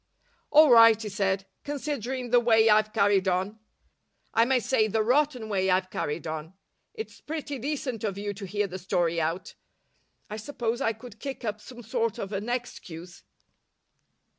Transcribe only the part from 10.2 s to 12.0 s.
I suppose I could kick up some